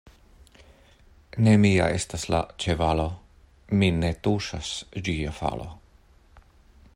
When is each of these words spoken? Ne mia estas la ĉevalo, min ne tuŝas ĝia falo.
Ne 1.47 1.51
mia 1.65 1.89
estas 1.97 2.23
la 2.35 2.39
ĉevalo, 2.65 3.05
min 3.83 4.01
ne 4.05 4.11
tuŝas 4.29 4.73
ĝia 5.09 5.35
falo. 5.43 5.69